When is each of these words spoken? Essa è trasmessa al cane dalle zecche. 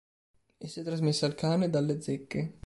Essa 0.57 0.81
è 0.81 0.83
trasmessa 0.83 1.27
al 1.27 1.35
cane 1.35 1.69
dalle 1.69 2.01
zecche. 2.01 2.55